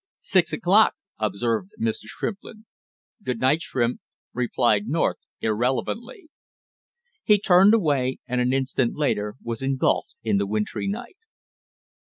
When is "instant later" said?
8.51-9.35